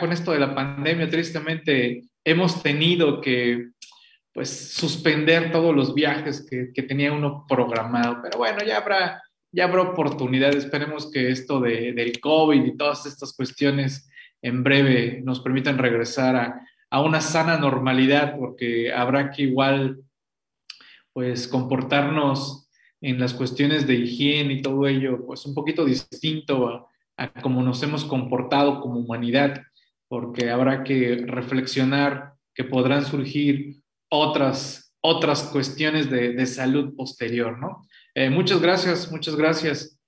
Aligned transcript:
con 0.00 0.12
esto 0.12 0.32
de 0.32 0.40
la 0.40 0.54
pandemia, 0.54 1.08
tristemente 1.08 2.04
hemos 2.24 2.62
tenido 2.62 3.20
que 3.20 3.70
pues 4.32 4.72
suspender 4.72 5.50
todos 5.50 5.74
los 5.74 5.94
viajes 5.94 6.46
que, 6.48 6.70
que 6.72 6.82
tenía 6.82 7.12
uno 7.12 7.44
programado, 7.48 8.18
pero 8.22 8.38
bueno, 8.38 8.58
ya 8.64 8.76
habrá, 8.76 9.22
ya 9.50 9.64
habrá 9.64 9.82
oportunidad, 9.82 10.54
esperemos 10.54 11.10
que 11.10 11.30
esto 11.30 11.60
de, 11.60 11.92
del 11.92 12.20
COVID 12.20 12.64
y 12.64 12.76
todas 12.76 13.06
estas 13.06 13.32
cuestiones 13.32 14.08
en 14.42 14.62
breve 14.62 15.20
nos 15.24 15.40
permitan 15.40 15.78
regresar 15.78 16.36
a, 16.36 16.60
a 16.90 17.02
una 17.02 17.20
sana 17.20 17.56
normalidad, 17.56 18.36
porque 18.38 18.92
habrá 18.92 19.30
que 19.30 19.42
igual 19.42 19.98
pues 21.12 21.48
comportarnos 21.48 22.68
en 23.00 23.18
las 23.18 23.34
cuestiones 23.34 23.86
de 23.86 23.94
higiene 23.94 24.54
y 24.54 24.62
todo 24.62 24.86
ello, 24.86 25.24
pues 25.26 25.46
un 25.46 25.54
poquito 25.54 25.84
distinto 25.84 26.68
a, 26.68 26.86
a 27.16 27.32
cómo 27.40 27.62
nos 27.62 27.82
hemos 27.82 28.04
comportado 28.04 28.80
como 28.80 29.00
humanidad, 29.00 29.62
porque 30.08 30.50
habrá 30.50 30.84
que 30.84 31.24
reflexionar 31.26 32.34
que 32.54 32.64
podrán 32.64 33.04
surgir 33.04 33.82
otras, 34.10 34.94
otras 35.00 35.44
cuestiones 35.44 36.10
de, 36.10 36.32
de 36.32 36.46
salud 36.46 36.94
posterior, 36.96 37.58
¿no? 37.58 37.86
Eh, 38.14 38.30
muchas 38.30 38.60
gracias, 38.60 39.12
muchas 39.12 39.36
gracias. 39.36 39.98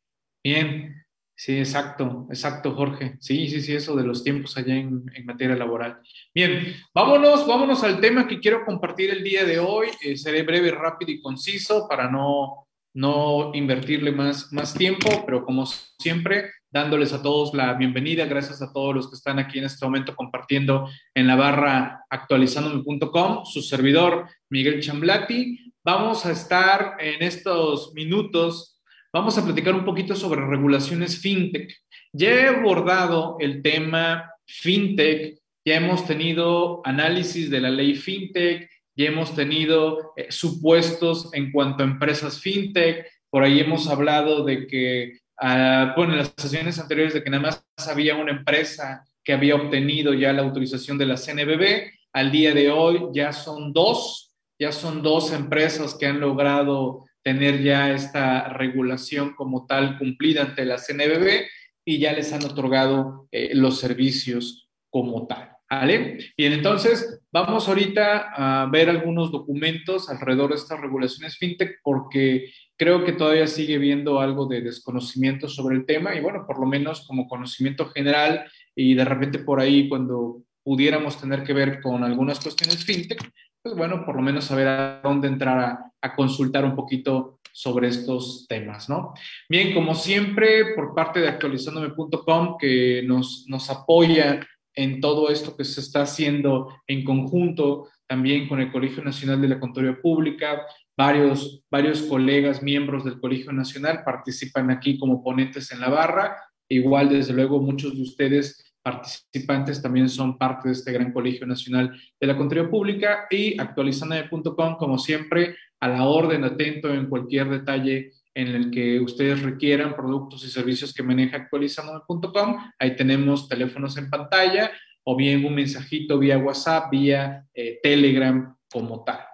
Bien, 0.43 0.97
sí, 1.37 1.59
exacto, 1.59 2.27
exacto, 2.31 2.75
Jorge. 2.75 3.17
Sí, 3.21 3.47
sí, 3.49 3.61
sí, 3.61 3.75
eso 3.75 3.95
de 3.95 4.05
los 4.05 4.25
tiempos 4.25 4.57
allá 4.57 4.75
en, 4.75 5.05
en 5.15 5.27
materia 5.27 5.55
laboral. 5.55 6.01
Bien, 6.35 6.75
vámonos, 6.95 7.47
vámonos 7.47 7.85
al 7.85 8.01
tema 8.01 8.27
que 8.27 8.41
quiero 8.41 8.65
compartir 8.65 9.11
el 9.11 9.23
día 9.23 9.45
de 9.45 9.59
hoy. 9.59 9.89
Eh, 10.03 10.17
seré 10.17 10.43
breve, 10.43 10.71
rápido 10.71 11.13
y 11.13 11.21
conciso 11.21 11.87
para 11.89 12.11
no, 12.11 12.67
no 12.95 13.53
invertirle 13.55 14.13
más, 14.13 14.53
más 14.53 14.75
tiempo, 14.75 15.09
pero 15.25 15.45
como 15.45 15.67
siempre, 15.67 16.51
dándoles 16.71 17.13
a 17.13 17.23
todos 17.23 17.53
la 17.53 17.75
bienvenida. 17.75 18.27
Gracias 18.27 18.63
a 18.63 18.73
todos 18.73 18.95
los 18.95 19.11
que 19.11 19.17
están 19.17 19.39
aquí 19.39 19.59
en 19.59 19.65
este 19.65 19.85
momento 19.85 20.15
compartiendo 20.15 20.89
en 21.15 21.27
la 21.27 21.37
barra 21.37 22.05
actualizandome.com. 22.09 23.45
Su 23.45 23.63
servidor, 23.63 24.29
Miguel 24.49 24.81
Chamblati. 24.81 25.73
Vamos 25.85 26.27
a 26.27 26.33
estar 26.33 26.97
en 27.01 27.23
estos 27.23 27.95
minutos, 27.95 28.81
vamos 29.13 29.39
a 29.39 29.45
platicar 29.45 29.75
un 29.75 29.85
poquito 29.85 30.15
sobre 30.15 30.45
regulaciones 30.47 31.19
fintech. 31.19 31.75
Ya 32.13 32.31
he 32.31 32.49
abordado 32.49 33.37
el 33.41 33.63
tema 33.63 34.31
fintech, 34.47 35.39
ya 35.65 35.77
hemos 35.77 36.07
tenido 36.07 36.83
análisis 36.85 37.51
de 37.51 37.61
la 37.61 37.71
ley 37.71 37.95
fintech, 37.95 38.71
ya 38.95 39.07
hemos 39.07 39.35
tenido 39.35 40.13
eh, 40.17 40.27
supuestos 40.31 41.33
en 41.33 41.51
cuanto 41.51 41.83
a 41.83 41.87
empresas 41.87 42.41
fintech, 42.41 43.07
por 43.31 43.43
ahí 43.43 43.61
hemos 43.61 43.89
hablado 43.89 44.45
de 44.45 44.67
que 44.67 45.21
Uh, 45.43 45.97
bueno, 45.97 46.13
en 46.13 46.19
las 46.19 46.35
sesiones 46.37 46.79
anteriores 46.79 47.15
de 47.15 47.25
que 47.25 47.31
nada 47.31 47.43
más 47.43 47.89
había 47.89 48.15
una 48.15 48.31
empresa 48.31 49.05
que 49.25 49.33
había 49.33 49.55
obtenido 49.55 50.13
ya 50.13 50.35
la 50.35 50.43
autorización 50.43 50.99
de 50.99 51.07
la 51.07 51.17
CNBB, 51.17 51.91
al 52.13 52.31
día 52.31 52.53
de 52.53 52.71
hoy 52.71 53.07
ya 53.15 53.33
son 53.33 53.73
dos, 53.73 54.35
ya 54.59 54.71
son 54.71 55.03
dos 55.03 55.33
empresas 55.33 55.95
que 55.95 56.07
han 56.07 56.21
logrado 56.21 57.07
tener 57.23 57.63
ya 57.63 57.91
esta 57.91 58.49
regulación 58.49 59.35
como 59.35 59.67
tal 59.67 59.99
cumplida 59.99 60.43
ante 60.43 60.65
la 60.65 60.79
CNBB 60.79 61.47
y 61.85 61.99
ya 61.99 62.13
les 62.13 62.33
han 62.33 62.45
otorgado 62.45 63.29
eh, 63.31 63.55
los 63.55 63.79
servicios 63.79 64.69
como 64.91 65.27
tal. 65.27 65.51
¿Vale? 65.71 66.19
Bien, 66.37 66.53
entonces 66.53 67.21
vamos 67.31 67.69
ahorita 67.69 68.33
a 68.35 68.67
ver 68.67 68.91
algunos 68.91 69.31
documentos 69.31 70.11
alrededor 70.11 70.51
de 70.51 70.57
estas 70.57 70.81
regulaciones 70.81 71.39
fintech 71.39 71.79
porque 71.85 72.53
creo 72.81 73.05
que 73.05 73.13
todavía 73.13 73.47
sigue 73.47 73.77
viendo 73.77 74.21
algo 74.21 74.47
de 74.47 74.63
desconocimiento 74.63 75.51
sobre 75.51 75.77
el 75.77 75.85
tema 75.85 76.15
y 76.15 76.21
bueno, 76.21 76.47
por 76.47 76.59
lo 76.59 76.65
menos 76.65 77.07
como 77.07 77.29
conocimiento 77.29 77.91
general 77.91 78.51
y 78.75 78.95
de 78.95 79.05
repente 79.05 79.41
por 79.41 79.61
ahí 79.61 79.87
cuando 79.87 80.41
pudiéramos 80.65 81.21
tener 81.21 81.43
que 81.45 81.53
ver 81.53 81.83
con 81.83 82.03
algunas 82.05 82.41
cuestiones 82.41 82.83
fintech, 82.83 83.21
pues 83.63 83.77
bueno, 83.77 84.03
por 84.07 84.17
lo 84.17 84.23
menos 84.23 84.47
saber 84.47 84.67
a 84.67 85.01
dónde 85.05 85.29
entrar 85.29 85.59
a, 85.59 85.93
a 86.01 86.17
consultar 86.17 86.65
un 86.65 86.75
poquito 86.75 87.39
sobre 87.53 87.89
estos 87.89 88.47
temas, 88.49 88.89
¿no? 88.89 89.13
Bien, 89.47 89.75
como 89.75 89.95
siempre, 89.95 90.75
por 90.75 90.95
parte 90.95 91.21
de 91.21 91.29
actualizandome.com, 91.29 92.57
que 92.59 93.03
nos, 93.05 93.45
nos 93.47 93.69
apoya 93.69 94.41
en 94.75 95.03
todo 95.03 95.29
esto 95.29 95.55
que 95.55 95.67
se 95.67 95.83
está 95.83 96.01
haciendo 96.01 96.75
en 96.87 97.05
conjunto 97.05 97.89
también 98.07 98.49
con 98.49 98.61
el 98.61 98.73
Colegio 98.73 99.05
Nacional 99.05 99.41
de 99.41 99.49
la 99.49 99.61
Contaduría 99.61 100.01
Pública, 100.01 100.67
Varios, 100.97 101.63
varios 101.71 102.03
colegas, 102.03 102.63
miembros 102.63 103.05
del 103.05 103.21
Colegio 103.21 103.53
Nacional, 103.53 104.03
participan 104.05 104.71
aquí 104.71 104.99
como 104.99 105.23
ponentes 105.23 105.73
en 105.73 105.81
la 105.81 105.89
barra. 105.89 106.37
Igual, 106.69 107.09
desde 107.09 107.33
luego, 107.33 107.61
muchos 107.61 107.97
de 107.97 108.03
ustedes 108.03 108.71
participantes 108.83 109.83
también 109.83 110.09
son 110.09 110.39
parte 110.39 110.69
de 110.69 110.75
este 110.75 110.93
gran 110.93 111.13
Colegio 111.13 111.47
Nacional 111.47 111.99
de 112.19 112.27
la 112.27 112.37
Contaduría 112.37 112.71
Pública 112.71 113.27
y 113.31 113.59
actualizandome.com, 113.61 114.77
como 114.77 114.99
siempre, 114.99 115.57
a 115.81 115.89
la 115.89 116.05
orden, 116.05 116.45
atento 116.45 116.93
en 116.93 117.09
cualquier 117.09 117.49
detalle 117.49 118.13
en 118.35 118.49
el 118.49 118.71
que 118.71 119.01
ustedes 119.01 119.43
requieran 119.43 119.95
productos 119.95 120.45
y 120.45 120.51
servicios 120.51 120.95
que 120.95 121.03
maneja 121.03 121.37
actualizandome.com. 121.37 122.57
Ahí 122.79 122.97
tenemos 122.97 123.49
teléfonos 123.49 123.97
en 123.97 124.09
pantalla 124.09 124.71
o 125.05 125.17
bien 125.17 125.45
un 125.45 125.55
mensajito 125.55 126.19
vía 126.19 126.39
WhatsApp, 126.39 126.91
vía 126.91 127.45
eh, 127.55 127.81
Telegram 127.83 128.55
como 128.71 129.03
tal. 129.05 129.30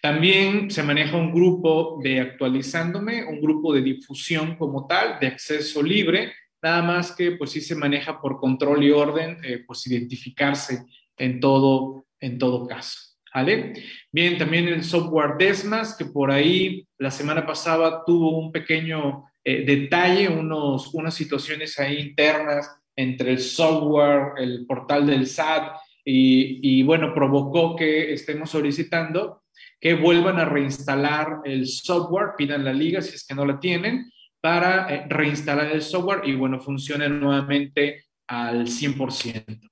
También 0.00 0.70
se 0.70 0.82
maneja 0.82 1.16
un 1.16 1.32
grupo 1.32 2.00
de 2.02 2.20
actualizándome, 2.20 3.24
un 3.24 3.40
grupo 3.40 3.74
de 3.74 3.82
difusión 3.82 4.56
como 4.56 4.86
tal, 4.86 5.18
de 5.20 5.26
acceso 5.26 5.82
libre, 5.82 6.32
nada 6.62 6.82
más 6.82 7.12
que 7.12 7.32
pues 7.32 7.50
sí 7.50 7.60
se 7.60 7.74
maneja 7.74 8.20
por 8.20 8.38
control 8.38 8.82
y 8.82 8.90
orden, 8.90 9.38
eh, 9.44 9.62
pues 9.66 9.86
identificarse 9.86 10.84
en 11.18 11.38
todo, 11.38 12.06
en 12.18 12.38
todo 12.38 12.66
caso. 12.66 12.98
¿Vale? 13.32 13.74
Bien, 14.10 14.38
también 14.38 14.66
el 14.68 14.82
software 14.82 15.36
Desmas, 15.38 15.94
que 15.96 16.06
por 16.06 16.32
ahí 16.32 16.84
la 16.98 17.10
semana 17.10 17.46
pasada 17.46 18.02
tuvo 18.04 18.38
un 18.38 18.50
pequeño 18.50 19.24
eh, 19.44 19.64
detalle, 19.64 20.28
unos, 20.28 20.92
unas 20.94 21.14
situaciones 21.14 21.78
ahí 21.78 21.98
internas 21.98 22.68
entre 22.96 23.32
el 23.32 23.38
software, 23.38 24.32
el 24.38 24.66
portal 24.66 25.06
del 25.06 25.26
SAT, 25.26 25.76
y, 26.04 26.80
y 26.80 26.82
bueno, 26.82 27.14
provocó 27.14 27.76
que 27.76 28.12
estemos 28.12 28.50
solicitando 28.50 29.42
que 29.80 29.94
vuelvan 29.94 30.38
a 30.38 30.44
reinstalar 30.44 31.40
el 31.44 31.66
software, 31.66 32.34
pidan 32.36 32.64
la 32.64 32.72
liga 32.72 33.00
si 33.00 33.14
es 33.14 33.26
que 33.26 33.34
no 33.34 33.46
la 33.46 33.58
tienen, 33.58 34.10
para 34.40 34.92
eh, 34.92 35.06
reinstalar 35.08 35.72
el 35.72 35.82
software 35.82 36.22
y 36.24 36.34
bueno, 36.34 36.60
funcione 36.60 37.08
nuevamente 37.08 38.04
al 38.26 38.66
100%. 38.66 39.70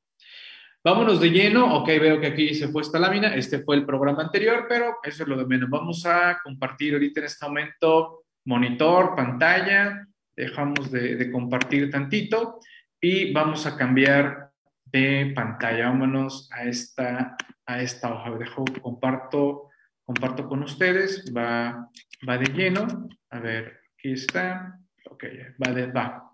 Vámonos 0.84 1.20
de 1.20 1.30
lleno. 1.30 1.74
Ok, 1.76 1.88
veo 1.88 2.20
que 2.20 2.28
aquí 2.28 2.54
se 2.54 2.68
fue 2.68 2.82
esta 2.82 2.98
lámina. 2.98 3.34
Este 3.34 3.60
fue 3.60 3.76
el 3.76 3.84
programa 3.84 4.22
anterior, 4.22 4.66
pero 4.68 4.96
eso 5.02 5.22
es 5.22 5.28
lo 5.28 5.36
de 5.36 5.44
menos. 5.44 5.68
Vamos 5.68 6.06
a 6.06 6.38
compartir 6.42 6.94
ahorita 6.94 7.20
en 7.20 7.26
este 7.26 7.46
momento 7.46 8.24
monitor, 8.46 9.14
pantalla. 9.16 10.06
Dejamos 10.34 10.90
de, 10.90 11.16
de 11.16 11.32
compartir 11.32 11.90
tantito 11.90 12.60
y 13.00 13.32
vamos 13.32 13.66
a 13.66 13.76
cambiar 13.76 14.50
de 14.84 15.32
pantalla. 15.34 15.88
Vámonos 15.88 16.48
a 16.52 16.64
esta, 16.64 17.36
a 17.66 17.82
esta 17.82 18.14
hoja. 18.14 18.38
Dejo, 18.38 18.64
comparto 18.80 19.67
comparto 20.08 20.48
con 20.48 20.62
ustedes, 20.62 21.30
va, 21.36 21.90
va 22.26 22.38
de 22.38 22.46
lleno. 22.46 23.10
A 23.28 23.40
ver, 23.40 23.80
aquí 23.92 24.12
está. 24.12 24.80
Ok, 25.10 25.24
va 25.62 25.74
de, 25.74 25.92
va. 25.92 26.32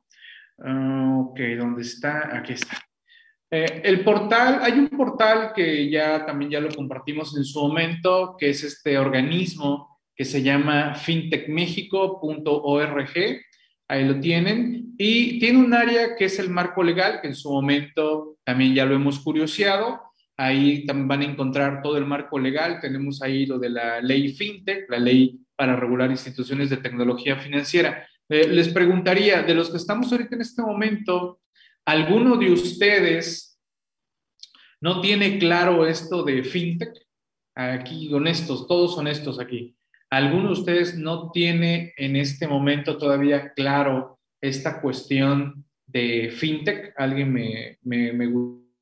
Ah, 0.64 1.16
ok, 1.18 1.40
¿dónde 1.58 1.82
está? 1.82 2.38
Aquí 2.38 2.52
está. 2.52 2.80
Eh, 3.50 3.82
el 3.82 4.04
portal, 4.04 4.60
hay 4.62 4.78
un 4.78 4.90
portal 4.90 5.52
que 5.52 5.90
ya 5.90 6.24
también 6.24 6.52
ya 6.52 6.60
lo 6.60 6.72
compartimos 6.72 7.36
en 7.36 7.44
su 7.44 7.66
momento, 7.66 8.36
que 8.38 8.50
es 8.50 8.62
este 8.62 8.96
organismo 8.96 9.98
que 10.14 10.24
se 10.24 10.40
llama 10.40 10.94
fintechmexico.org. 10.94 13.12
Ahí 13.88 14.04
lo 14.04 14.20
tienen. 14.20 14.94
Y 14.96 15.40
tiene 15.40 15.58
un 15.58 15.74
área 15.74 16.14
que 16.14 16.26
es 16.26 16.38
el 16.38 16.48
marco 16.48 16.84
legal, 16.84 17.20
que 17.20 17.26
en 17.26 17.34
su 17.34 17.50
momento 17.50 18.36
también 18.44 18.72
ya 18.72 18.84
lo 18.84 18.94
hemos 18.94 19.18
curioseado. 19.18 20.00
Ahí 20.36 20.84
van 20.86 21.20
a 21.20 21.24
encontrar 21.24 21.80
todo 21.82 21.96
el 21.96 22.06
marco 22.06 22.38
legal. 22.38 22.80
Tenemos 22.80 23.22
ahí 23.22 23.46
lo 23.46 23.58
de 23.58 23.70
la 23.70 24.00
ley 24.00 24.28
FinTech, 24.28 24.90
la 24.90 24.98
ley 24.98 25.40
para 25.56 25.76
regular 25.76 26.10
instituciones 26.10 26.70
de 26.70 26.78
tecnología 26.78 27.36
financiera. 27.36 28.06
Eh, 28.28 28.48
les 28.48 28.68
preguntaría, 28.68 29.42
de 29.42 29.54
los 29.54 29.70
que 29.70 29.76
estamos 29.76 30.10
ahorita 30.10 30.34
en 30.34 30.40
este 30.40 30.62
momento, 30.62 31.40
¿alguno 31.84 32.36
de 32.36 32.50
ustedes 32.50 33.60
no 34.80 35.00
tiene 35.00 35.38
claro 35.38 35.86
esto 35.86 36.24
de 36.24 36.42
FinTech? 36.42 36.94
Aquí, 37.54 38.12
honestos, 38.12 38.66
todos 38.66 38.98
honestos 38.98 39.38
aquí. 39.38 39.76
¿Alguno 40.10 40.48
de 40.48 40.52
ustedes 40.52 40.96
no 40.96 41.30
tiene 41.30 41.92
en 41.96 42.16
este 42.16 42.48
momento 42.48 42.98
todavía 42.98 43.52
claro 43.52 44.18
esta 44.40 44.80
cuestión 44.80 45.64
de 45.86 46.30
FinTech? 46.30 46.94
¿Alguien 46.96 47.32
me, 47.32 47.78
me, 47.82 48.12
me 48.12 48.26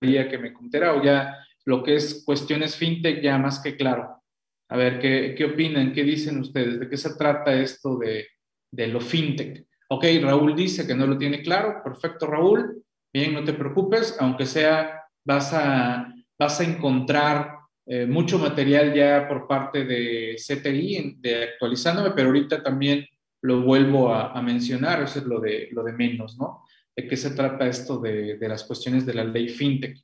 gustaría 0.02 0.28
que 0.28 0.38
me 0.38 0.52
contara 0.52 0.94
o 0.94 1.02
ya 1.02 1.38
lo 1.64 1.82
que 1.82 1.94
es 1.94 2.24
cuestiones 2.24 2.76
fintech 2.76 3.22
ya 3.22 3.38
más 3.38 3.60
que 3.60 3.76
claro. 3.76 4.20
A 4.68 4.76
ver, 4.76 4.98
¿qué, 4.98 5.34
qué 5.36 5.44
opinan? 5.44 5.92
¿Qué 5.92 6.02
dicen 6.02 6.40
ustedes? 6.40 6.80
¿De 6.80 6.88
qué 6.88 6.96
se 6.96 7.14
trata 7.14 7.52
esto 7.54 7.98
de, 7.98 8.26
de 8.70 8.88
lo 8.88 9.00
fintech? 9.00 9.64
Ok, 9.88 10.04
Raúl 10.22 10.56
dice 10.56 10.86
que 10.86 10.94
no 10.94 11.06
lo 11.06 11.16
tiene 11.16 11.42
claro. 11.42 11.82
Perfecto, 11.84 12.26
Raúl. 12.26 12.82
Bien, 13.12 13.32
no 13.34 13.44
te 13.44 13.52
preocupes, 13.52 14.16
aunque 14.18 14.46
sea, 14.46 15.02
vas 15.24 15.52
a, 15.52 16.12
vas 16.38 16.60
a 16.60 16.64
encontrar 16.64 17.58
eh, 17.86 18.06
mucho 18.06 18.38
material 18.38 18.94
ya 18.94 19.28
por 19.28 19.46
parte 19.46 19.84
de 19.84 20.36
CTI, 20.36 21.16
de 21.18 21.44
actualizándome, 21.44 22.12
pero 22.12 22.28
ahorita 22.28 22.62
también 22.62 23.06
lo 23.42 23.62
vuelvo 23.62 24.12
a, 24.14 24.40
mencionar, 24.40 25.02
eso 25.02 25.18
es 25.18 25.26
lo 25.26 25.40
de, 25.40 25.68
lo 25.72 25.82
de 25.82 25.92
menos, 25.92 26.38
¿no? 26.38 26.61
¿De 26.96 27.08
qué 27.08 27.16
se 27.16 27.30
trata 27.30 27.66
esto 27.66 27.98
de, 27.98 28.36
de 28.36 28.48
las 28.48 28.64
cuestiones 28.64 29.06
de 29.06 29.14
la 29.14 29.24
ley 29.24 29.48
FinTech? 29.48 29.96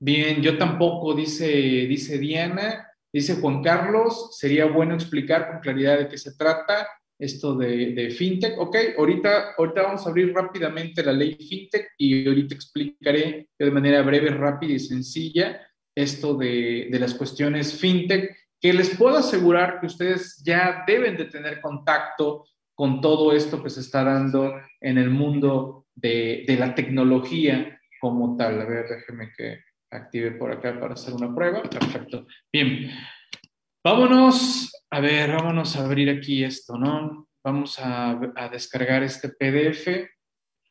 Bien, 0.00 0.40
yo 0.40 0.56
tampoco, 0.56 1.12
dice, 1.12 1.46
dice 1.46 2.18
Diana, 2.18 2.88
dice 3.12 3.34
Juan 3.34 3.62
Carlos, 3.62 4.36
sería 4.38 4.66
bueno 4.66 4.94
explicar 4.94 5.50
con 5.50 5.60
claridad 5.60 5.98
de 5.98 6.08
qué 6.08 6.16
se 6.16 6.36
trata 6.36 6.88
esto 7.18 7.56
de, 7.56 7.92
de, 7.94 8.10
FinTech. 8.10 8.58
Ok, 8.58 8.76
ahorita, 8.96 9.54
ahorita 9.58 9.82
vamos 9.82 10.06
a 10.06 10.10
abrir 10.10 10.32
rápidamente 10.32 11.02
la 11.02 11.12
ley 11.12 11.34
FinTech 11.34 11.88
y 11.98 12.26
ahorita 12.26 12.54
explicaré 12.54 13.48
de 13.58 13.70
manera 13.70 14.02
breve, 14.02 14.30
rápida 14.30 14.74
y 14.74 14.78
sencilla 14.78 15.60
esto 15.96 16.34
de, 16.34 16.88
de 16.90 16.98
las 17.00 17.14
cuestiones 17.14 17.74
FinTech, 17.74 18.36
que 18.60 18.72
les 18.72 18.96
puedo 18.96 19.16
asegurar 19.16 19.80
que 19.80 19.86
ustedes 19.86 20.40
ya 20.44 20.84
deben 20.86 21.16
de 21.16 21.24
tener 21.24 21.60
contacto 21.60 22.44
con 22.78 23.00
todo 23.00 23.32
esto 23.32 23.60
que 23.60 23.70
se 23.70 23.80
está 23.80 24.04
dando 24.04 24.54
en 24.80 24.98
el 24.98 25.10
mundo 25.10 25.88
de, 25.96 26.44
la 26.56 26.76
tecnología 26.76 27.76
como 28.00 28.36
tal. 28.36 28.60
A 28.60 28.66
ver, 28.66 28.86
déjeme 28.88 29.32
que 29.36 29.64
active 29.90 30.30
por 30.38 30.52
acá 30.52 30.78
para 30.78 30.94
hacer 30.94 31.12
una 31.12 31.34
prueba. 31.34 31.64
Perfecto. 31.64 32.28
Bien. 32.52 32.88
Vámonos, 33.82 34.70
a 34.90 35.00
ver, 35.00 35.32
vámonos 35.32 35.74
a 35.74 35.84
abrir 35.84 36.08
aquí 36.08 36.44
esto, 36.44 36.78
¿no? 36.78 37.28
Vamos 37.42 37.80
a, 37.80 38.10
a 38.36 38.48
descargar 38.48 39.02
este 39.02 39.30
PDF 39.30 40.08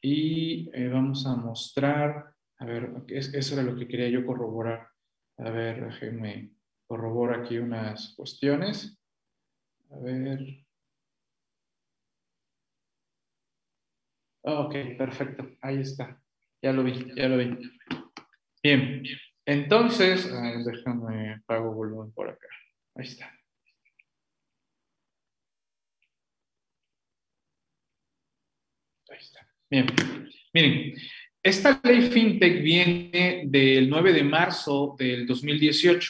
y 0.02 0.70
eh, 0.74 0.88
vamos 0.88 1.26
a 1.28 1.36
mostrar, 1.36 2.34
a 2.60 2.66
ver, 2.66 2.90
eso 3.10 3.54
era 3.54 3.64
lo 3.64 3.76
que 3.76 3.86
quería 3.86 4.08
yo 4.08 4.26
corroborar. 4.26 4.88
A 5.40 5.50
ver, 5.50 5.86
déjenme 5.86 6.54
corroborar 6.88 7.42
aquí 7.42 7.58
unas 7.58 8.14
cuestiones. 8.16 8.98
A 9.92 10.00
ver. 10.00 10.67
Ok, 14.48 14.76
perfecto. 14.98 15.50
Ahí 15.62 15.82
está. 15.82 16.22
Ya 16.62 16.72
lo 16.72 16.84
vi, 16.84 17.14
ya 17.16 17.28
lo 17.28 17.38
vi. 17.38 17.58
Bien. 18.64 19.04
Entonces, 19.46 20.30
déjame 20.66 21.42
pago 21.46 21.74
volumen 21.74 22.12
por 22.14 22.30
acá. 22.30 22.48
Ahí 22.96 23.06
está. 23.06 23.26
Ahí 29.10 29.18
está. 29.20 29.48
Bien. 29.70 29.86
Miren, 30.54 30.94
esta 31.44 31.80
ley 31.84 32.10
FinTech 32.10 32.64
viene 32.64 33.44
del 33.48 33.90
9 33.90 34.14
de 34.14 34.24
marzo 34.24 34.96
del 34.98 35.28
2018 35.28 36.10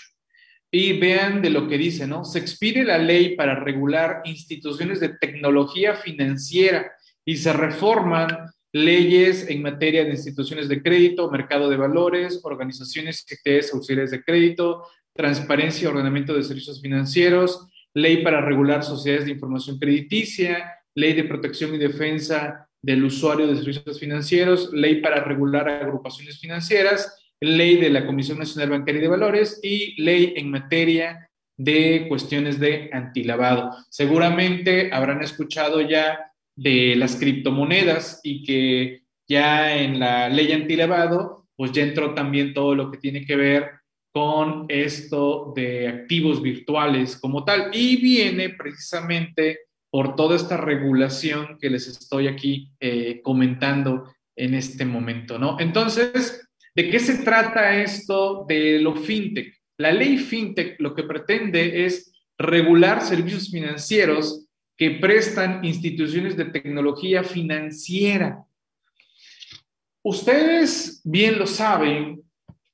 y 0.72 1.00
vean 1.00 1.42
de 1.42 1.50
lo 1.50 1.68
que 1.68 1.78
dice, 1.78 2.08
¿no? 2.08 2.24
Se 2.24 2.40
expide 2.40 2.84
la 2.84 2.98
ley 2.98 3.36
para 3.36 3.60
regular 3.60 4.22
instituciones 4.26 5.00
de 5.00 5.10
tecnología 5.10 5.96
financiera 5.96 6.92
y 7.28 7.36
se 7.36 7.52
reforman 7.52 8.30
leyes 8.72 9.50
en 9.50 9.62
materia 9.62 10.06
de 10.06 10.12
instituciones 10.12 10.70
de 10.70 10.82
crédito, 10.82 11.30
mercado 11.30 11.70
de 11.70 11.76
valores, 11.76 12.40
organizaciones 12.44 13.26
y 13.30 13.34
actividades 13.34 13.74
auxiliares 13.74 14.12
de 14.12 14.24
crédito, 14.24 14.86
transparencia 15.14 15.84
y 15.84 15.88
ordenamiento 15.88 16.34
de 16.34 16.44
servicios 16.44 16.82
financieros, 16.82 17.68
ley 17.94 18.24
para 18.24 18.40
regular 18.40 18.82
sociedades 18.82 19.26
de 19.26 19.32
información 19.32 19.78
crediticia, 19.78 20.74
ley 20.96 21.14
de 21.14 21.26
protección 21.26 21.76
y 21.76 21.78
defensa 21.78 22.70
del 22.82 23.04
usuario 23.04 23.46
de 23.48 23.58
servicios 23.58 24.00
financieros, 24.00 24.72
ley 24.72 25.02
para 25.02 25.22
regular 25.22 25.68
agrupaciones 25.68 26.40
financieras, 26.40 27.14
ley 27.42 27.76
de 27.76 27.90
la 27.90 28.06
Comisión 28.06 28.40
Nacional 28.40 28.70
Bancaria 28.70 29.00
y 29.00 29.02
de 29.02 29.10
Valores 29.10 29.60
y 29.62 30.02
ley 30.02 30.34
en 30.38 30.50
materia 30.50 31.30
de 31.58 32.06
cuestiones 32.08 32.58
de 32.58 32.90
antilavado. 32.94 33.76
Seguramente 33.90 34.92
habrán 34.94 35.22
escuchado 35.22 35.82
ya 35.82 36.32
de 36.58 36.96
las 36.96 37.16
criptomonedas 37.16 38.20
y 38.24 38.44
que 38.44 39.04
ya 39.28 39.78
en 39.78 40.00
la 40.00 40.28
ley 40.28 40.52
antilavado, 40.52 41.46
pues 41.56 41.72
ya 41.72 41.84
entró 41.84 42.14
también 42.14 42.54
todo 42.54 42.76
lo 42.76 42.92
que 42.92 42.98
tiene 42.98 43.26
que 43.26 43.36
ver 43.36 43.72
con 44.12 44.66
esto 44.68 45.54
de 45.56 45.88
activos 45.88 46.42
virtuales 46.42 47.18
como 47.18 47.46
tal 47.46 47.70
y 47.74 47.98
viene 47.98 48.50
precisamente 48.50 49.60
por 49.92 50.16
toda 50.16 50.36
esta 50.36 50.58
regulación 50.58 51.58
que 51.60 51.70
les 51.70 51.88
estoy 51.88 52.28
aquí 52.28 52.72
eh, 52.80 53.22
comentando 53.22 54.12
en 54.36 54.56
este 54.56 54.86
momento, 54.86 55.38
¿no? 55.38 55.58
Entonces, 55.60 56.50
¿de 56.76 56.90
qué 56.90 57.00
se 57.00 57.24
trata 57.24 57.82
esto 57.82 58.46
de 58.48 58.80
lo 58.80 58.96
fintech? 58.96 59.54
La 59.78 59.92
ley 59.92 60.18
fintech 60.18 60.80
lo 60.80 60.96
que 60.96 61.04
pretende 61.04 61.86
es 61.86 62.12
regular 62.40 63.02
servicios 63.02 63.50
financieros 63.52 64.47
que 64.78 64.92
prestan 64.92 65.66
instituciones 65.66 66.38
de 66.38 66.46
tecnología 66.46 67.24
financiera. 67.24 68.46
Ustedes 70.04 71.02
bien 71.04 71.40
lo 71.40 71.48
saben, 71.48 72.22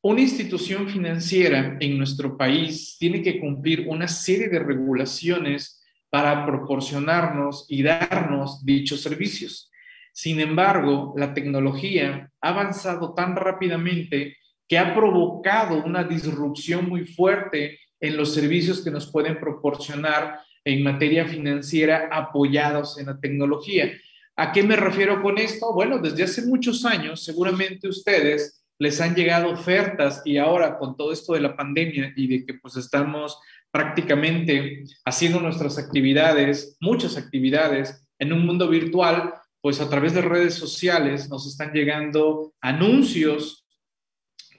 una 0.01 0.19
institución 0.19 0.89
financiera 0.89 1.77
en 1.79 1.97
nuestro 1.97 2.38
país 2.38 2.97
tiene 3.00 3.21
que 3.21 3.39
cumplir 3.39 3.85
una 3.88 4.09
serie 4.09 4.50
de 4.50 4.59
regulaciones 4.59 5.81
para 6.09 6.45
proporcionarnos 6.45 7.65
y 7.69 7.83
darnos 7.83 8.63
dichos 8.65 9.01
servicios. 9.01 9.71
Sin 10.11 10.41
embargo, 10.41 11.13
la 11.17 11.33
tecnología 11.33 12.29
ha 12.41 12.50
avanzado 12.50 13.13
tan 13.13 13.35
rápidamente 13.35 14.38
que 14.67 14.77
ha 14.77 14.94
provocado 14.94 15.83
una 15.83 16.03
disrupción 16.03 16.89
muy 16.89 17.05
fuerte 17.05 17.79
en 18.00 18.17
los 18.17 18.33
servicios 18.33 18.83
que 18.83 18.91
nos 18.91 19.09
pueden 19.09 19.39
proporcionar 19.39 20.41
en 20.65 20.83
materia 20.83 21.25
financiera 21.25 22.10
apoyados 22.12 22.98
en 22.98 23.07
la 23.07 23.19
tecnología. 23.19 23.92
¿A 24.36 24.51
qué 24.51 24.63
me 24.63 24.75
refiero 24.75 25.21
con 25.21 25.38
esto? 25.38 25.74
Bueno, 25.74 26.00
desde 26.00 26.24
hace 26.24 26.45
muchos 26.45 26.86
años, 26.86 27.24
seguramente 27.24 27.88
ustedes 27.88 28.63
les 28.80 29.00
han 29.00 29.15
llegado 29.15 29.51
ofertas 29.51 30.21
y 30.25 30.38
ahora 30.38 30.77
con 30.77 30.98
todo 30.98 31.12
esto 31.12 31.33
de 31.33 31.42
la 31.42 31.56
pandemia 31.56 32.13
y 32.15 32.27
de 32.27 32.45
que 32.45 32.56
pues 32.56 32.75
estamos 32.75 33.39
prácticamente 33.71 34.83
haciendo 35.06 35.39
nuestras 35.39 35.77
actividades, 35.77 36.77
muchas 36.80 37.18
actividades 37.18 38.07
en 38.19 38.33
un 38.33 38.45
mundo 38.45 38.68
virtual, 38.68 39.33
pues 39.62 39.80
a 39.80 39.89
través 39.89 40.13
de 40.13 40.21
redes 40.21 40.56
sociales 40.56 41.30
nos 41.30 41.48
están 41.48 41.71
llegando 41.71 42.54
anuncios 42.62 43.65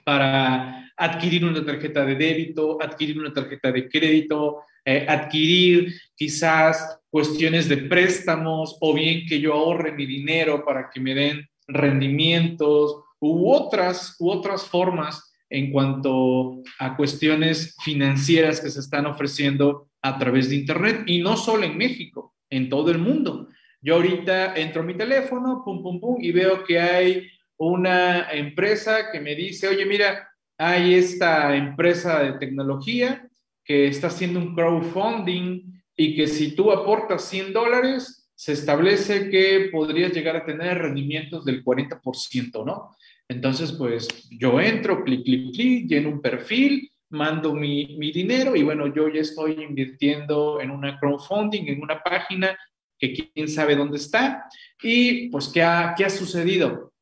para 0.03 0.91
adquirir 0.97 1.45
una 1.45 1.65
tarjeta 1.65 2.05
de 2.05 2.15
débito, 2.15 2.81
adquirir 2.81 3.19
una 3.19 3.33
tarjeta 3.33 3.71
de 3.71 3.89
crédito, 3.89 4.63
eh, 4.85 5.05
adquirir 5.09 5.93
quizás 6.15 6.99
cuestiones 7.09 7.67
de 7.67 7.77
préstamos 7.77 8.77
o 8.81 8.93
bien 8.93 9.25
que 9.25 9.39
yo 9.39 9.53
ahorre 9.53 9.91
mi 9.93 10.05
dinero 10.05 10.63
para 10.63 10.89
que 10.89 10.99
me 10.99 11.15
den 11.15 11.49
rendimientos 11.67 13.03
u 13.19 13.51
otras, 13.51 14.15
u 14.19 14.29
otras 14.29 14.65
formas 14.67 15.33
en 15.49 15.71
cuanto 15.71 16.61
a 16.79 16.95
cuestiones 16.95 17.75
financieras 17.83 18.61
que 18.61 18.69
se 18.69 18.79
están 18.79 19.05
ofreciendo 19.05 19.89
a 20.01 20.17
través 20.19 20.49
de 20.49 20.57
Internet 20.57 21.03
y 21.07 21.19
no 21.19 21.37
solo 21.37 21.63
en 21.63 21.77
México, 21.77 22.35
en 22.49 22.69
todo 22.69 22.91
el 22.91 22.99
mundo. 22.99 23.49
Yo 23.81 23.95
ahorita 23.95 24.55
entro 24.55 24.81
a 24.81 24.85
mi 24.85 24.95
teléfono, 24.95 25.63
pum, 25.63 25.81
pum, 25.81 25.99
pum, 25.99 26.17
y 26.19 26.31
veo 26.31 26.63
que 26.63 26.79
hay 26.79 27.27
una 27.57 28.29
empresa 28.31 29.11
que 29.11 29.19
me 29.19 29.35
dice, 29.35 29.67
oye, 29.67 29.85
mira, 29.85 30.29
hay 30.57 30.95
esta 30.95 31.55
empresa 31.55 32.23
de 32.23 32.33
tecnología 32.33 33.27
que 33.65 33.87
está 33.87 34.07
haciendo 34.07 34.39
un 34.39 34.55
crowdfunding 34.55 35.73
y 35.97 36.15
que 36.15 36.27
si 36.27 36.55
tú 36.55 36.71
aportas 36.71 37.25
100 37.25 37.51
dólares, 37.51 38.29
se 38.35 38.53
establece 38.53 39.29
que 39.29 39.69
podrías 39.71 40.13
llegar 40.13 40.35
a 40.35 40.45
tener 40.45 40.77
rendimientos 40.77 41.43
del 41.43 41.63
40%, 41.63 42.65
¿no? 42.65 42.95
Entonces, 43.27 43.71
pues 43.71 44.07
yo 44.29 44.59
entro, 44.59 45.03
clic, 45.03 45.23
clic, 45.23 45.53
clic, 45.53 45.87
lleno 45.87 46.09
un 46.09 46.21
perfil, 46.21 46.91
mando 47.09 47.53
mi, 47.53 47.97
mi, 47.97 48.11
dinero 48.11 48.55
y 48.55 48.63
bueno, 48.63 48.93
yo 48.93 49.09
ya 49.09 49.21
estoy 49.21 49.53
invirtiendo 49.63 50.61
en 50.61 50.69
una 50.69 50.99
crowdfunding, 50.99 51.67
en 51.67 51.81
una 51.81 52.03
página 52.03 52.57
que 52.99 53.13
quién 53.13 53.47
sabe 53.47 53.75
dónde 53.75 53.97
está. 53.97 54.45
Y 54.81 55.29
pues, 55.29 55.47
¿qué 55.47 55.63
ha, 55.63 55.95
qué 55.97 56.05
ha 56.05 56.09
sucedido? 56.09 56.93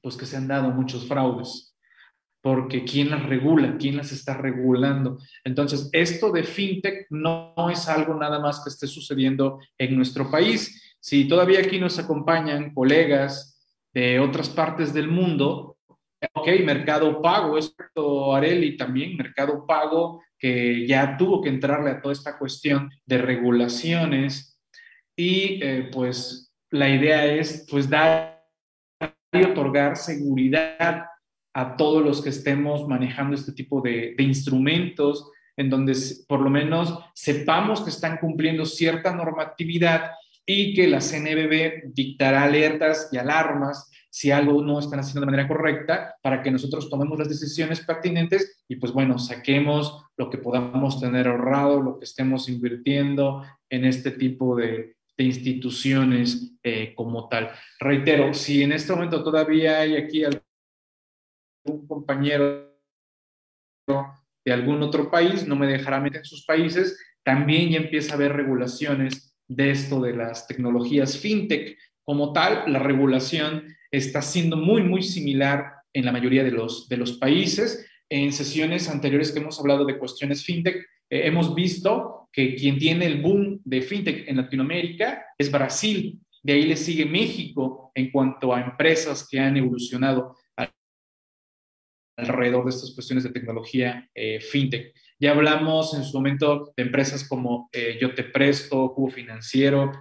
Pues 0.00 0.16
que 0.16 0.26
se 0.26 0.36
han 0.36 0.48
dado 0.48 0.70
muchos 0.70 1.06
fraudes, 1.06 1.69
porque 2.42 2.84
¿quién 2.84 3.10
las 3.10 3.24
regula? 3.26 3.76
¿Quién 3.78 3.96
las 3.96 4.12
está 4.12 4.34
regulando? 4.36 5.18
Entonces, 5.44 5.88
esto 5.92 6.32
de 6.32 6.44
fintech 6.44 7.06
no 7.10 7.54
es 7.70 7.88
algo 7.88 8.14
nada 8.14 8.38
más 8.38 8.62
que 8.62 8.70
esté 8.70 8.86
sucediendo 8.86 9.58
en 9.78 9.96
nuestro 9.96 10.30
país. 10.30 10.96
Si 11.00 11.26
todavía 11.26 11.60
aquí 11.60 11.78
nos 11.78 11.98
acompañan 11.98 12.72
colegas, 12.72 13.50
de 13.92 14.20
otras 14.20 14.48
partes 14.48 14.92
del 14.92 15.08
mundo. 15.08 15.76
Ok, 16.34 16.48
Mercado 16.64 17.20
Pago, 17.22 17.56
esto 17.56 18.34
Areli 18.34 18.76
también, 18.76 19.16
Mercado 19.16 19.64
Pago, 19.66 20.22
que 20.38 20.86
ya 20.86 21.16
tuvo 21.16 21.40
que 21.40 21.48
entrarle 21.48 21.90
a 21.90 22.00
toda 22.00 22.12
esta 22.12 22.38
cuestión 22.38 22.90
de 23.06 23.18
regulaciones 23.18 24.58
y 25.16 25.62
eh, 25.62 25.88
pues 25.92 26.52
la 26.70 26.88
idea 26.88 27.24
es 27.24 27.66
pues 27.70 27.88
dar 27.88 28.44
y 29.32 29.44
otorgar 29.44 29.96
seguridad 29.96 31.06
a 31.52 31.76
todos 31.76 32.04
los 32.04 32.22
que 32.22 32.30
estemos 32.30 32.86
manejando 32.86 33.34
este 33.34 33.52
tipo 33.52 33.80
de, 33.80 34.14
instrumentos, 34.18 35.30
en 35.56 35.68
donde 35.68 35.96
por 36.28 36.40
lo 36.40 36.50
menos 36.50 36.98
sepamos 37.14 37.82
que 37.82 37.90
están 37.90 38.18
cumpliendo 38.18 38.64
cierta 38.64 39.14
normatividad 39.14 40.12
y 40.46 40.74
que 40.74 40.88
la 40.88 41.00
CNBB 41.00 41.92
dictará 41.92 42.44
alertas 42.44 43.08
y 43.12 43.18
alarmas 43.18 43.90
si 44.08 44.30
algo 44.30 44.62
no 44.62 44.80
están 44.80 45.00
haciendo 45.00 45.20
de 45.20 45.26
manera 45.26 45.46
correcta 45.46 46.16
para 46.22 46.42
que 46.42 46.50
nosotros 46.50 46.90
tomemos 46.90 47.18
las 47.18 47.28
decisiones 47.28 47.80
pertinentes 47.80 48.64
y 48.66 48.76
pues 48.76 48.92
bueno, 48.92 49.18
saquemos 49.18 50.04
lo 50.16 50.30
que 50.30 50.38
podamos 50.38 51.00
tener 51.00 51.28
ahorrado, 51.28 51.80
lo 51.80 51.98
que 51.98 52.04
estemos 52.04 52.48
invirtiendo 52.48 53.44
en 53.68 53.84
este 53.84 54.10
tipo 54.12 54.56
de, 54.56 54.96
instituciones 55.18 56.54
eh, 56.62 56.94
como 56.96 57.28
tal. 57.28 57.50
Reitero, 57.78 58.32
si 58.32 58.62
en 58.62 58.72
este 58.72 58.94
momento 58.94 59.22
todavía 59.22 59.80
hay 59.80 59.96
aquí 59.96 60.24
compañero 61.86 62.70
de 64.44 64.52
algún 64.52 64.82
otro 64.82 65.10
país, 65.10 65.46
no 65.46 65.56
me 65.56 65.66
dejará 65.66 66.00
meter 66.00 66.20
en 66.20 66.24
sus 66.24 66.44
países, 66.44 66.98
también 67.22 67.70
ya 67.70 67.78
empieza 67.78 68.12
a 68.12 68.16
haber 68.16 68.32
regulaciones 68.32 69.36
de 69.48 69.70
esto 69.70 70.00
de 70.00 70.14
las 70.14 70.46
tecnologías 70.46 71.18
fintech. 71.18 71.76
Como 72.04 72.32
tal, 72.32 72.72
la 72.72 72.78
regulación 72.78 73.76
está 73.90 74.22
siendo 74.22 74.56
muy, 74.56 74.82
muy 74.82 75.02
similar 75.02 75.72
en 75.92 76.04
la 76.04 76.12
mayoría 76.12 76.44
de 76.44 76.52
los, 76.52 76.88
de 76.88 76.96
los 76.96 77.12
países. 77.18 77.86
En 78.08 78.32
sesiones 78.32 78.88
anteriores 78.88 79.32
que 79.32 79.40
hemos 79.40 79.58
hablado 79.58 79.84
de 79.84 79.98
cuestiones 79.98 80.44
fintech, 80.44 80.76
eh, 81.10 81.26
hemos 81.26 81.54
visto 81.54 82.28
que 82.32 82.54
quien 82.54 82.78
tiene 82.78 83.06
el 83.06 83.20
boom 83.20 83.60
de 83.64 83.82
fintech 83.82 84.28
en 84.28 84.36
Latinoamérica 84.36 85.24
es 85.36 85.50
Brasil. 85.50 86.18
De 86.42 86.54
ahí 86.54 86.62
le 86.64 86.76
sigue 86.76 87.04
México 87.04 87.90
en 87.94 88.10
cuanto 88.10 88.54
a 88.54 88.60
empresas 88.60 89.26
que 89.28 89.38
han 89.38 89.56
evolucionado 89.56 90.36
alrededor 92.20 92.64
de 92.64 92.70
estas 92.70 92.92
cuestiones 92.92 93.24
de 93.24 93.30
tecnología 93.30 94.08
eh, 94.14 94.40
fintech. 94.40 94.94
Ya 95.18 95.32
hablamos 95.32 95.94
en 95.94 96.04
su 96.04 96.16
momento 96.16 96.72
de 96.76 96.84
empresas 96.84 97.26
como 97.28 97.68
eh, 97.72 97.98
Yo 98.00 98.14
Te 98.14 98.24
Presto, 98.24 98.92
Cubo 98.94 99.08
Financiero, 99.08 99.92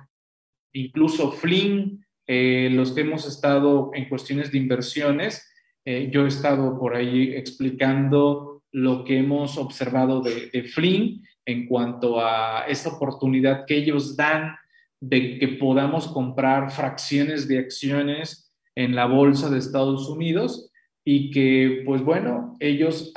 incluso 0.73 1.31
Flynn, 1.31 2.05
eh, 2.27 2.69
los 2.71 2.91
que 2.91 3.01
hemos 3.01 3.27
estado 3.27 3.91
en 3.93 4.07
cuestiones 4.07 4.51
de 4.51 4.59
inversiones. 4.59 5.45
yo 5.85 6.25
he 6.25 6.27
estado 6.27 6.77
por 6.77 6.95
ahí 6.95 7.33
explicando 7.33 8.61
lo 8.71 9.03
que 9.03 9.17
hemos 9.17 9.57
observado 9.57 10.21
de, 10.21 10.49
de 10.53 10.63
Flynn 10.63 11.23
en 11.47 11.67
cuanto 11.67 12.19
a 12.19 12.65
esa 12.67 12.89
oportunidad 12.89 13.65
que 13.65 13.77
ellos 13.77 14.15
dan 14.15 14.55
de 15.01 15.39
que 15.39 15.47
podamos 15.47 16.07
comprar 16.07 16.69
fracciones 16.69 17.47
de 17.47 17.57
acciones 17.57 18.53
en 18.75 18.95
la 18.95 19.05
bolsa 19.05 19.49
de 19.49 19.57
Estados 19.57 20.07
Unidos 20.07 20.69
y 21.03 21.31
que, 21.31 21.83
pues 21.85 22.01
bueno, 22.01 22.55
ellos 22.59 23.13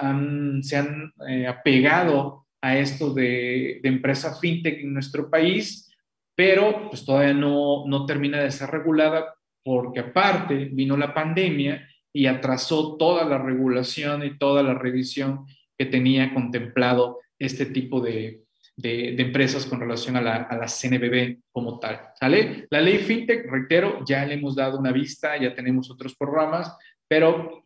se 0.62 0.76
han 0.76 1.12
eh, 1.28 1.46
apegado 1.46 2.46
a 2.60 2.78
esto 2.78 3.12
de, 3.12 3.80
de, 3.82 3.88
empresa 3.88 4.38
fintech 4.38 4.80
en 4.80 4.94
nuestro 4.94 5.28
país, 5.28 5.90
pero 6.34 6.88
pues 6.88 7.04
todavía 7.04 7.34
no, 7.34 7.84
no 7.86 8.06
termina 8.06 8.40
de 8.40 8.50
ser 8.50 8.70
regulada 8.70 9.34
porque 9.64 10.00
aparte 10.00 10.70
vino 10.72 10.96
la 10.96 11.12
pandemia 11.12 11.88
y 12.12 12.26
atrasó 12.26 12.96
toda 12.96 13.24
la 13.24 13.38
regulación 13.38 14.24
y 14.24 14.38
toda 14.38 14.62
la 14.62 14.74
revisión 14.74 15.46
que 15.76 15.86
tenía 15.86 16.32
contemplado 16.34 17.20
este 17.38 17.66
tipo 17.66 18.00
de, 18.00 18.44
de, 18.76 19.20
empresas 19.20 19.66
con 19.66 19.80
relación 19.80 20.16
a 20.16 20.20
la, 20.20 20.36
a 20.42 20.56
la, 20.56 20.68
CNBB 20.68 21.40
como 21.50 21.78
tal. 21.78 22.00
¿Sale? 22.18 22.66
La 22.70 22.80
ley 22.80 22.98
FinTech, 22.98 23.46
reitero, 23.50 24.04
ya 24.06 24.24
le 24.24 24.34
hemos 24.34 24.54
dado 24.54 24.78
una 24.78 24.92
vista, 24.92 25.36
ya 25.36 25.54
tenemos 25.54 25.90
otros 25.90 26.14
programas, 26.14 26.76
pero 27.08 27.64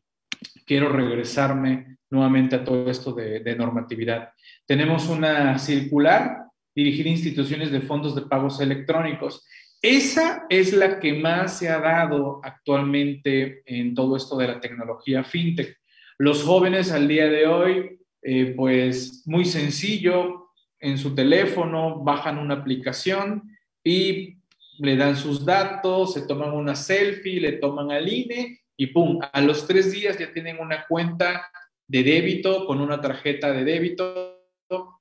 quiero 0.64 0.88
regresarme 0.88 1.96
nuevamente 2.10 2.56
a 2.56 2.64
todo 2.64 2.90
esto 2.90 3.12
de, 3.12 3.56
normatividad. 3.56 4.30
Tenemos 4.66 5.08
una 5.08 5.58
circular, 5.58 6.44
dirigir 6.74 7.06
instituciones 7.06 7.70
de 7.70 7.80
fondos 7.80 8.14
de 8.14 8.22
pagos 8.22 8.60
electrónicos. 8.60 9.46
Esa 9.82 10.46
es 10.48 10.72
la 10.72 10.98
que 10.98 11.14
más 11.14 11.58
se 11.58 11.68
ha 11.68 11.78
dado 11.80 12.40
actualmente 12.42 13.62
en 13.66 13.94
todo 13.94 14.16
esto 14.16 14.36
de 14.36 14.48
la 14.48 14.60
tecnología 14.60 15.24
fintech. 15.24 15.76
Los 16.18 16.42
jóvenes 16.42 16.92
al 16.92 17.08
día 17.08 17.28
de 17.28 17.46
hoy, 17.46 18.00
eh, 18.22 18.54
pues 18.56 19.22
muy 19.26 19.44
sencillo, 19.44 20.50
en 20.80 20.98
su 20.98 21.14
teléfono, 21.14 22.02
bajan 22.02 22.38
una 22.38 22.54
aplicación 22.54 23.42
y 23.82 24.38
le 24.78 24.96
dan 24.96 25.16
sus 25.16 25.44
datos, 25.44 26.14
se 26.14 26.22
toman 26.22 26.52
una 26.52 26.74
selfie, 26.74 27.40
le 27.40 27.52
toman 27.52 27.90
al 27.90 28.08
INE 28.12 28.60
y 28.76 28.88
¡pum! 28.88 29.18
A 29.32 29.40
los 29.40 29.66
tres 29.66 29.92
días 29.92 30.18
ya 30.18 30.32
tienen 30.32 30.58
una 30.58 30.86
cuenta 30.86 31.50
de 31.88 32.02
débito 32.02 32.66
con 32.66 32.80
una 32.80 33.00
tarjeta 33.00 33.52
de 33.52 33.64
débito 33.64 34.50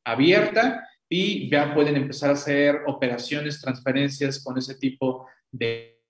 abierta 0.04 0.88
y 1.10 1.50
ya 1.50 1.74
pueden 1.74 1.96
empezar 1.96 2.30
a 2.30 2.34
hacer 2.34 2.82
operaciones, 2.88 3.62
transferencias 3.62 4.44
con 4.44 4.58
ese 4.58 4.76
tipo 4.76 5.28
de, 5.52 6.02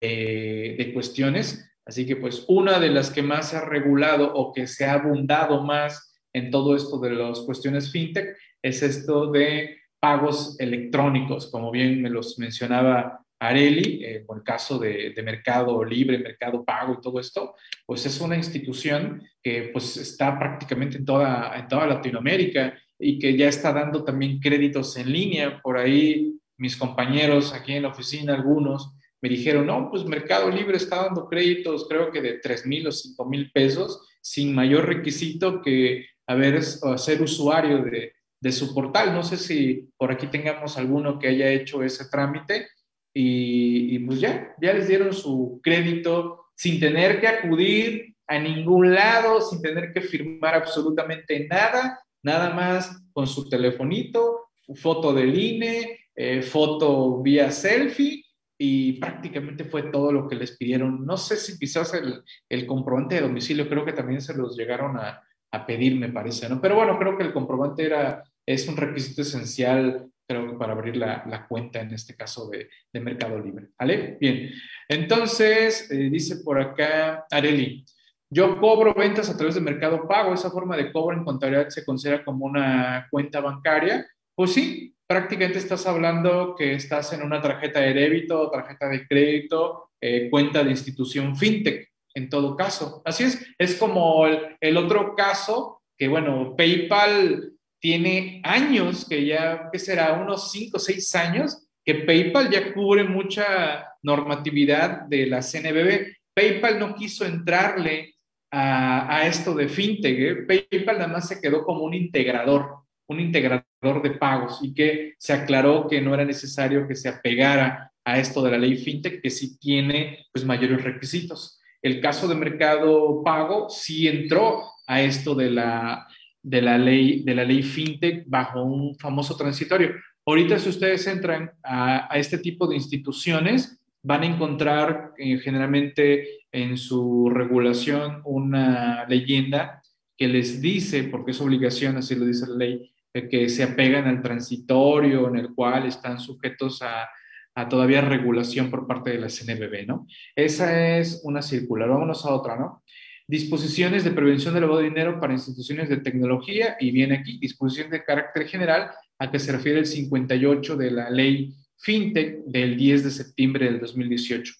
de, 0.00 0.76
de 0.78 0.92
cuestiones. 0.92 1.68
Así 1.84 2.06
que 2.06 2.16
pues 2.16 2.44
una 2.48 2.78
de 2.78 2.90
las 2.90 3.10
que 3.10 3.22
más 3.22 3.50
se 3.50 3.56
ha 3.56 3.64
regulado 3.64 4.32
o 4.34 4.52
que 4.52 4.66
se 4.66 4.84
ha 4.84 4.94
abundado 4.94 5.62
más 5.62 6.20
en 6.32 6.50
todo 6.50 6.76
esto 6.76 6.98
de 6.98 7.10
las 7.10 7.40
cuestiones 7.40 7.90
fintech 7.90 8.36
es 8.62 8.82
esto 8.82 9.30
de 9.30 9.78
pagos 10.00 10.58
electrónicos, 10.58 11.50
como 11.50 11.70
bien 11.70 12.00
me 12.02 12.10
los 12.10 12.38
mencionaba 12.38 13.21
Areli, 13.48 14.04
eh, 14.04 14.24
por 14.24 14.38
el 14.38 14.44
caso 14.44 14.78
de, 14.78 15.12
Mercado 15.24 15.82
Libre, 15.84 16.18
Mercado 16.18 16.64
Pago 16.64 16.94
y 16.94 17.00
todo 17.00 17.18
esto, 17.18 17.54
pues 17.84 18.06
es 18.06 18.20
una 18.20 18.36
institución 18.36 19.20
que 19.42 19.70
pues 19.72 19.96
está 19.96 20.38
prácticamente 20.38 20.98
en 20.98 21.04
toda, 21.04 21.52
en 21.58 21.66
toda 21.66 21.88
Latinoamérica 21.88 22.78
y 22.98 23.18
que 23.18 23.36
ya 23.36 23.48
está 23.48 23.72
dando 23.72 24.04
también 24.04 24.38
créditos 24.38 24.96
en 24.96 25.12
línea. 25.12 25.60
Por 25.60 25.76
ahí 25.76 26.38
mis 26.56 26.76
compañeros 26.76 27.52
aquí 27.52 27.72
en 27.72 27.82
la 27.82 27.88
oficina, 27.88 28.34
algunos, 28.34 28.94
me 29.20 29.28
dijeron, 29.28 29.66
no, 29.66 29.90
pues 29.90 30.04
Mercado 30.04 30.48
Libre 30.48 30.76
está 30.76 31.04
dando 31.04 31.28
créditos, 31.28 31.88
creo 31.88 32.12
que 32.12 32.22
de 32.22 32.38
3 32.38 32.66
mil 32.66 32.86
o 32.86 32.92
5 32.92 33.24
mil 33.24 33.50
pesos, 33.50 34.08
sin 34.20 34.54
mayor 34.54 34.86
requisito 34.86 35.60
que 35.62 36.06
haber, 36.28 36.62
ser 36.62 37.20
usuario 37.22 37.82
de, 37.82 38.12
de 38.40 38.52
su 38.52 38.72
portal. 38.72 39.12
No 39.12 39.24
sé 39.24 39.36
si 39.36 39.90
por 39.96 40.12
aquí 40.12 40.28
tengamos 40.28 40.78
alguno 40.78 41.18
que 41.18 41.26
haya 41.26 41.50
hecho 41.50 41.82
ese 41.82 42.08
trámite 42.08 42.68
y, 43.14 43.98
pues 44.00 44.20
ya, 44.20 44.54
ya 44.60 44.72
les 44.72 44.88
dieron 44.88 45.12
su 45.12 45.60
crédito 45.62 46.46
sin 46.54 46.80
tener 46.80 47.20
que 47.20 47.28
acudir 47.28 48.14
a 48.26 48.38
ningún 48.38 48.94
lado, 48.94 49.40
sin 49.40 49.60
tener 49.60 49.92
que 49.92 50.00
firmar 50.00 50.54
absolutamente 50.54 51.46
nada, 51.48 52.00
nada 52.22 52.54
más 52.54 53.02
con 53.12 53.26
su 53.26 53.48
telefonito, 53.48 54.50
foto 54.74 55.12
del 55.12 55.38
INE, 55.38 56.00
eh, 56.14 56.42
foto 56.42 57.20
vía 57.20 57.50
selfie 57.50 58.24
y 58.56 58.92
prácticamente 58.94 59.64
fue 59.64 59.84
todo 59.84 60.12
lo 60.12 60.28
que 60.28 60.36
les 60.36 60.56
pidieron. 60.56 61.04
No 61.04 61.16
sé 61.16 61.36
si 61.36 61.58
quizás 61.58 61.92
el, 61.94 62.22
el 62.48 62.66
comprobante 62.66 63.16
de 63.16 63.22
domicilio, 63.22 63.68
creo 63.68 63.84
que 63.84 63.92
también 63.92 64.20
se 64.20 64.34
los 64.34 64.56
llegaron 64.56 64.96
a, 64.96 65.20
a 65.50 65.66
pedir, 65.66 65.96
me 65.96 66.08
parece, 66.08 66.48
¿no? 66.48 66.60
Pero 66.60 66.76
bueno, 66.76 66.98
creo 66.98 67.18
que 67.18 67.24
el 67.24 67.32
comprobante 67.32 67.84
era 67.84 68.22
es 68.46 68.66
un 68.68 68.76
requisito 68.76 69.22
esencial, 69.22 70.10
creo 70.32 70.52
que 70.52 70.58
para 70.58 70.72
abrir 70.72 70.96
la, 70.96 71.24
la 71.28 71.46
cuenta, 71.46 71.80
en 71.80 71.92
este 71.92 72.16
caso 72.16 72.48
de, 72.48 72.68
de, 72.92 73.00
Mercado 73.00 73.38
Libre. 73.38 73.68
¿Vale? 73.78 74.16
Bien. 74.20 74.50
Entonces, 74.88 75.90
eh, 75.90 76.08
dice 76.10 76.36
por 76.44 76.60
acá 76.60 77.26
Areli, 77.30 77.84
yo 78.30 78.58
cobro 78.58 78.94
ventas 78.94 79.28
a 79.28 79.36
través 79.36 79.54
de 79.54 79.60
Mercado 79.60 80.08
Pago, 80.08 80.32
esa 80.32 80.50
forma 80.50 80.76
de 80.76 80.90
cobro 80.90 81.16
en 81.16 81.24
contabilidad 81.24 81.68
se 81.68 81.84
considera 81.84 82.24
como 82.24 82.46
una 82.46 83.06
cuenta 83.10 83.40
bancaria. 83.40 84.06
Pues 84.34 84.54
sí, 84.54 84.94
prácticamente 85.06 85.58
estás 85.58 85.86
hablando 85.86 86.54
que 86.56 86.72
estás 86.74 87.12
en 87.12 87.22
una 87.22 87.42
tarjeta 87.42 87.80
de 87.80 87.92
débito, 87.92 88.50
tarjeta 88.50 88.88
de 88.88 89.06
crédito, 89.06 89.90
eh, 90.00 90.30
cuenta 90.30 90.64
de 90.64 90.70
institución 90.70 91.36
fintech, 91.36 91.92
en 92.14 92.30
todo 92.30 92.56
caso. 92.56 93.02
Así 93.04 93.24
es, 93.24 93.46
es 93.58 93.74
como 93.76 94.26
el, 94.26 94.56
el 94.60 94.78
otro 94.78 95.14
caso 95.14 95.82
que, 95.98 96.08
bueno, 96.08 96.56
PayPal 96.56 97.52
tiene 97.82 98.40
años, 98.44 99.04
que 99.08 99.26
ya, 99.26 99.68
¿qué 99.72 99.78
será? 99.80 100.12
Unos 100.12 100.52
5 100.52 100.76
o 100.76 100.80
6 100.80 101.14
años, 101.16 101.66
que 101.84 101.96
PayPal 101.96 102.48
ya 102.48 102.72
cubre 102.72 103.02
mucha 103.02 103.84
normatividad 104.04 105.02
de 105.08 105.26
la 105.26 105.42
CNBB. 105.42 106.14
PayPal 106.32 106.78
no 106.78 106.94
quiso 106.94 107.26
entrarle 107.26 108.14
a, 108.52 109.16
a 109.16 109.26
esto 109.26 109.52
de 109.52 109.68
fintech. 109.68 110.16
¿eh? 110.16 110.36
PayPal 110.46 110.98
nada 110.98 111.08
más 111.08 111.26
se 111.26 111.40
quedó 111.40 111.64
como 111.64 111.82
un 111.82 111.94
integrador, 111.94 112.84
un 113.08 113.18
integrador 113.18 114.00
de 114.00 114.12
pagos 114.12 114.60
y 114.62 114.72
que 114.72 115.14
se 115.18 115.32
aclaró 115.32 115.88
que 115.88 116.00
no 116.00 116.14
era 116.14 116.24
necesario 116.24 116.86
que 116.86 116.94
se 116.94 117.08
apegara 117.08 117.90
a 118.04 118.18
esto 118.20 118.42
de 118.42 118.52
la 118.52 118.58
ley 118.58 118.76
fintech, 118.76 119.20
que 119.20 119.30
sí 119.30 119.58
tiene 119.58 120.26
pues 120.32 120.44
mayores 120.44 120.84
requisitos. 120.84 121.60
El 121.82 122.00
caso 122.00 122.28
de 122.28 122.36
mercado 122.36 123.24
pago 123.24 123.68
sí 123.68 124.06
entró 124.06 124.62
a 124.86 125.02
esto 125.02 125.34
de 125.34 125.50
la 125.50 126.06
de 126.42 126.62
la 126.62 126.78
ley, 126.78 127.22
de 127.22 127.34
la 127.34 127.44
ley 127.44 127.62
FinTech 127.62 128.24
bajo 128.26 128.62
un 128.62 128.96
famoso 128.98 129.36
transitorio. 129.36 129.92
Ahorita 130.26 130.58
si 130.58 130.68
ustedes 130.68 131.06
entran 131.06 131.50
a, 131.62 132.08
este 132.14 132.38
tipo 132.38 132.66
de 132.66 132.76
instituciones, 132.76 133.80
van 134.02 134.22
a 134.22 134.26
encontrar 134.26 135.12
eh, 135.18 135.38
generalmente 135.38 136.46
en 136.50 136.76
su 136.76 137.30
regulación 137.30 138.20
una 138.24 139.06
leyenda 139.08 139.82
que 140.16 140.28
les 140.28 140.60
dice, 140.60 141.04
porque 141.04 141.30
es 141.30 141.40
obligación, 141.40 141.96
así 141.96 142.14
lo 142.14 142.24
dice 142.24 142.46
la 142.48 142.56
ley, 142.56 142.92
que 143.30 143.48
se 143.48 143.62
apegan 143.62 144.06
al 144.06 144.22
transitorio 144.22 145.28
en 145.28 145.36
el 145.36 145.54
cual 145.54 145.86
están 145.86 146.18
sujetos 146.18 146.82
a, 146.82 147.08
a 147.54 147.68
todavía 147.68 148.00
regulación 148.00 148.70
por 148.70 148.86
parte 148.86 149.10
de 149.10 149.18
la 149.18 149.28
CNBB, 149.28 149.86
¿no? 149.86 150.06
Esa 150.34 150.96
es 150.96 151.20
una 151.24 151.42
circular. 151.42 151.88
Vámonos 151.88 152.24
a 152.24 152.34
otra, 152.34 152.56
¿no? 152.56 152.82
Disposiciones 153.28 154.04
de 154.04 154.10
prevención 154.10 154.52
del 154.54 154.62
lavado 154.62 154.80
de 154.80 154.88
dinero 154.88 155.20
para 155.20 155.32
instituciones 155.32 155.88
de 155.88 155.98
tecnología 155.98 156.76
y 156.80 156.90
viene 156.90 157.16
aquí, 157.16 157.38
disposición 157.38 157.90
de 157.90 158.04
carácter 158.04 158.46
general 158.46 158.90
a 159.18 159.30
que 159.30 159.38
se 159.38 159.52
refiere 159.52 159.78
el 159.78 159.86
58 159.86 160.76
de 160.76 160.90
la 160.90 161.10
ley 161.10 161.54
FinTech 161.78 162.44
del 162.46 162.76
10 162.76 163.04
de 163.04 163.10
septiembre 163.10 163.66
del 163.66 163.80
2018. 163.80 164.54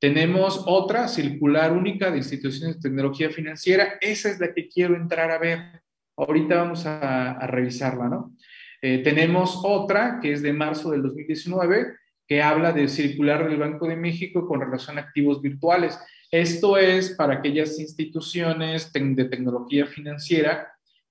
Tenemos 0.00 0.62
otra 0.66 1.08
circular 1.08 1.72
única 1.72 2.10
de 2.10 2.18
instituciones 2.18 2.76
de 2.76 2.82
tecnología 2.82 3.30
financiera. 3.30 3.94
Esa 4.00 4.30
es 4.30 4.38
la 4.38 4.52
que 4.52 4.68
quiero 4.68 4.96
entrar 4.96 5.30
a 5.30 5.38
ver. 5.38 5.82
Ahorita 6.16 6.56
vamos 6.56 6.84
a, 6.86 7.46
revisarla, 7.46 8.08
¿no? 8.08 8.36
Eh, 8.82 8.98
tenemos 8.98 9.62
otra 9.64 10.18
que 10.20 10.32
es 10.32 10.42
de 10.42 10.52
marzo 10.52 10.90
del 10.90 11.02
2019 11.02 11.94
que 12.26 12.42
habla 12.42 12.72
de 12.72 12.88
circular 12.88 13.48
del 13.48 13.58
Banco 13.58 13.86
de 13.86 13.96
México 13.96 14.46
con 14.46 14.60
relación 14.60 14.98
a 14.98 15.02
activos 15.02 15.40
virtuales. 15.40 15.98
Esto 16.34 16.76
es 16.76 17.10
para 17.10 17.34
aquellas 17.34 17.78
instituciones 17.78 18.92
de 18.92 19.24
tecnología 19.26 19.86
financiera 19.86 20.66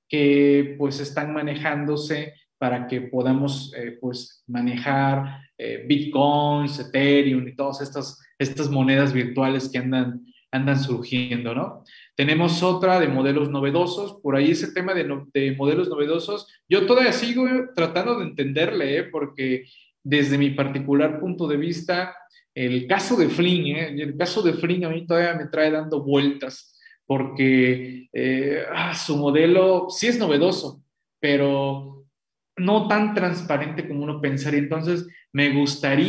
que 0.09 0.75
pues 0.77 0.99
están 0.99 1.31
manejándose 1.31 2.33
para 2.57 2.87
que 2.87 2.99
podamos 2.99 3.73
eh, 3.73 3.97
pues 4.01 4.43
manejar 4.47 5.39
eh, 5.57 5.85
bitcoins, 5.87 6.77
ethereum 6.77 7.47
y 7.47 7.55
todas 7.55 7.79
estas, 7.79 8.21
estas 8.37 8.69
monedas 8.69 9.13
virtuales 9.13 9.69
que 9.69 9.77
andan, 9.77 10.25
andan 10.51 10.77
surgiendo, 10.77 11.55
¿no? 11.55 11.85
Tenemos 12.17 12.61
otra 12.61 12.99
de 12.99 13.07
modelos 13.07 13.49
novedosos, 13.49 14.19
por 14.21 14.35
ahí 14.35 14.51
ese 14.51 14.73
tema 14.73 14.93
de, 14.93 15.09
de 15.33 15.55
modelos 15.55 15.87
novedosos, 15.87 16.49
yo 16.67 16.85
todavía 16.85 17.13
sigo 17.13 17.45
tratando 17.73 18.19
de 18.19 18.25
entenderle, 18.25 18.97
¿eh? 18.97 19.03
porque 19.05 19.63
desde 20.03 20.37
mi 20.37 20.49
particular 20.49 21.21
punto 21.21 21.47
de 21.47 21.55
vista, 21.55 22.13
el 22.55 22.87
caso 22.87 23.15
de 23.15 23.29
Flynn, 23.29 23.75
¿eh? 23.75 23.87
el 24.01 24.17
caso 24.17 24.41
de 24.41 24.53
Flynn 24.53 24.85
a 24.85 24.89
mí 24.89 25.05
todavía 25.05 25.33
me 25.33 25.47
trae 25.47 25.71
dando 25.71 26.03
vueltas, 26.03 26.79
porque 27.05 28.07
eh, 28.13 28.63
ah, 28.71 28.93
su 28.93 29.17
modelo 29.17 29.87
sí 29.89 30.07
es 30.07 30.17
novedoso, 30.17 30.83
pero 31.19 32.05
no 32.57 32.87
tan 32.87 33.13
transparente 33.13 33.87
como 33.87 34.03
uno 34.03 34.21
pensaría. 34.21 34.59
Entonces, 34.59 35.07
me 35.31 35.49
gustaría 35.53 36.07